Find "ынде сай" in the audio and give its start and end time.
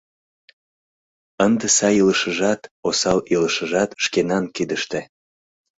1.45-1.95